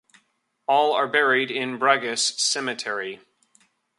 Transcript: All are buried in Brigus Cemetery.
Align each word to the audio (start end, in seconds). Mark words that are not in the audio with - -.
All 0.67 0.93
are 0.93 1.07
buried 1.07 1.51
in 1.51 1.77
Brigus 1.77 2.35
Cemetery. 2.39 3.19